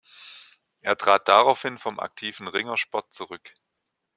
Er 0.79 0.97
trat 0.97 1.27
daraufhin 1.27 1.77
vom 1.77 1.99
aktiven 1.99 2.47
Ringersport 2.47 3.13
zurück. 3.13 3.53